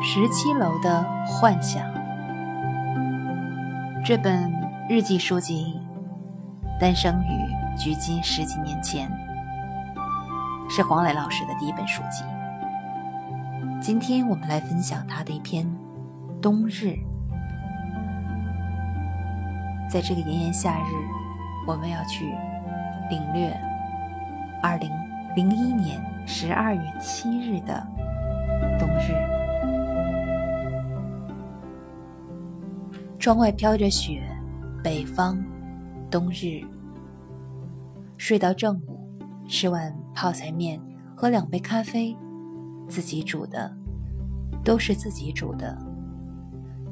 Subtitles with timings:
[0.00, 1.82] 十七楼的幻想。
[4.04, 4.50] 这本
[4.88, 5.76] 日记书籍
[6.78, 9.10] 诞生于距今十几年前，
[10.70, 12.22] 是黄磊老师的第一本书籍。
[13.80, 15.66] 今天我们来分享他的一篇
[16.40, 16.86] 《冬日》。
[19.90, 20.92] 在这个炎炎夏日，
[21.66, 22.24] 我们要去
[23.10, 23.50] 领略
[24.62, 24.90] 二零
[25.34, 27.84] 零一年十二月七日的
[28.78, 29.37] 冬日。
[33.18, 34.22] 窗外飘着雪，
[34.82, 35.44] 北方
[36.08, 36.62] 冬日。
[38.16, 39.10] 睡到正午，
[39.48, 40.80] 吃碗泡菜面，
[41.16, 42.16] 喝两杯咖啡，
[42.88, 43.76] 自己煮的，
[44.64, 45.76] 都是自己煮的。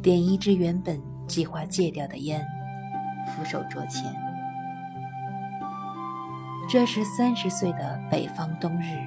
[0.03, 2.45] 点一支原本计划戒掉的烟。
[3.29, 4.13] 俯首桌前，
[6.69, 8.99] 这是三十岁的北方冬日，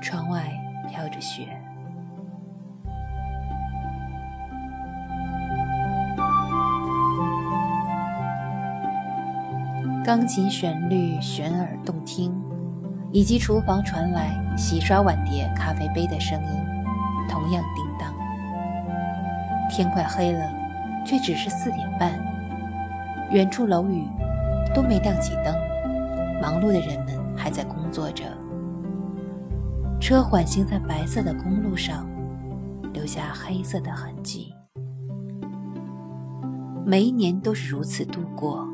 [0.00, 0.50] 窗外
[0.88, 1.60] 飘着雪，
[10.06, 12.32] 钢琴旋律悬耳动听，
[13.10, 16.50] 以及厨房传来洗刷碗碟、咖啡杯的声音，
[17.28, 18.14] 同样叮当。
[19.68, 20.48] 天快黑了，
[21.04, 22.12] 却只是四点半。
[23.32, 24.06] 远处楼宇
[24.72, 25.52] 都没亮起灯，
[26.40, 28.22] 忙碌的人们还在工作着。
[30.00, 32.06] 车缓行在白色的公路上，
[32.92, 34.54] 留下黑色的痕迹。
[36.84, 38.64] 每一年都是如此度过。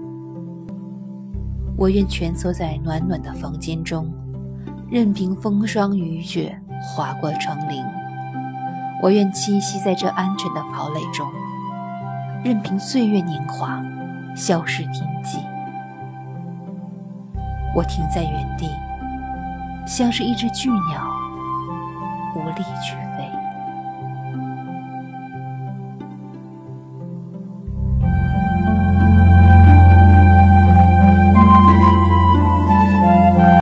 [1.82, 4.08] 我愿蜷缩在暖暖的房间中，
[4.88, 7.84] 任凭风霜雨雪划过窗棂。
[9.02, 11.28] 我愿栖息在这安全的堡垒中，
[12.44, 13.82] 任凭岁月年华。
[14.36, 15.40] 消失天际，
[17.74, 18.66] 我停在原地，
[19.84, 21.04] 像是一只巨鸟，
[22.36, 23.41] 无力去飞。